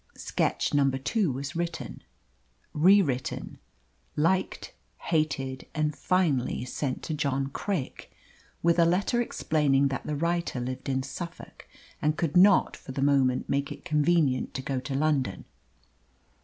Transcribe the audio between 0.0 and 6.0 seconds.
Sketch number two was written, rewritten, liked, hated, and